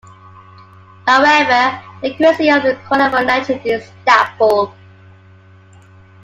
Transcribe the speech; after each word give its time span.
However, 1.05 1.79
the 2.01 2.09
accuracy 2.11 2.49
of 2.49 2.63
the 2.63 2.73
colourful 2.89 3.21
legend 3.21 3.61
is 3.63 3.91
doubtful. 4.03 4.73